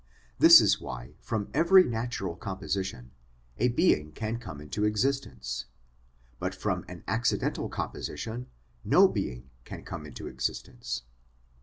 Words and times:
This 0.39 0.59
is 0.59 0.81
why 0.81 1.13
from 1.21 1.47
every 1.53 1.83
natural 1.83 2.35
composition 2.35 3.11
a 3.59 3.67
being 3.67 4.13
can 4.13 4.39
come 4.39 4.59
into 4.59 4.83
existence, 4.83 5.65
but 6.39 6.55
from 6.55 6.83
an 6.87 7.03
accidental 7.07 7.69
composition 7.69 8.47
no 8.83 9.07
being 9.07 9.51
can 9.63 9.83
come 9.83 10.07
into 10.07 10.25
existence. 10.25 11.03